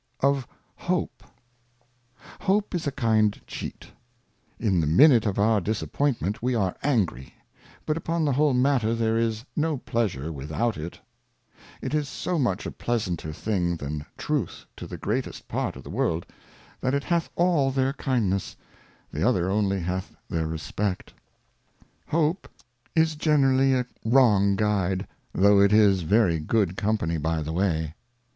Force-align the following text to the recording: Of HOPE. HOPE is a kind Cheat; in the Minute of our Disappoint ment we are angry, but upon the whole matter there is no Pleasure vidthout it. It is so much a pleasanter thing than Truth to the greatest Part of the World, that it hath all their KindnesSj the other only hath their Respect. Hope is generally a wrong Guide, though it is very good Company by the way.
Of 0.21 0.47
HOPE. 0.77 1.21
HOPE 2.39 2.73
is 2.73 2.87
a 2.87 2.91
kind 2.91 3.39
Cheat; 3.45 3.85
in 4.59 4.79
the 4.79 4.87
Minute 4.87 5.27
of 5.27 5.37
our 5.37 5.61
Disappoint 5.61 6.23
ment 6.23 6.41
we 6.41 6.55
are 6.55 6.75
angry, 6.81 7.35
but 7.85 7.97
upon 7.97 8.25
the 8.25 8.31
whole 8.31 8.55
matter 8.55 8.95
there 8.95 9.15
is 9.19 9.45
no 9.55 9.77
Pleasure 9.77 10.31
vidthout 10.31 10.75
it. 10.75 10.99
It 11.83 11.93
is 11.93 12.09
so 12.09 12.39
much 12.39 12.65
a 12.65 12.71
pleasanter 12.71 13.31
thing 13.31 13.75
than 13.75 14.03
Truth 14.17 14.65
to 14.77 14.87
the 14.87 14.97
greatest 14.97 15.47
Part 15.47 15.75
of 15.75 15.83
the 15.83 15.91
World, 15.91 16.25
that 16.79 16.95
it 16.95 17.03
hath 17.03 17.29
all 17.35 17.69
their 17.69 17.93
KindnesSj 17.93 18.55
the 19.11 19.21
other 19.23 19.51
only 19.51 19.81
hath 19.81 20.15
their 20.27 20.47
Respect. 20.47 21.13
Hope 22.07 22.49
is 22.95 23.15
generally 23.15 23.75
a 23.75 23.85
wrong 24.03 24.55
Guide, 24.55 25.07
though 25.31 25.59
it 25.59 25.71
is 25.71 26.01
very 26.01 26.39
good 26.39 26.75
Company 26.75 27.19
by 27.19 27.43
the 27.43 27.53
way. 27.53 27.93